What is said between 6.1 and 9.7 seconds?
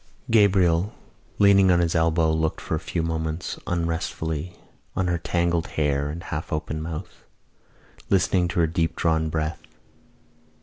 half open mouth, listening to her deep drawn breath.